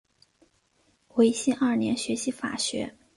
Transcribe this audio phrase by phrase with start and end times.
[1.09, 2.95] 维新二年学习法学。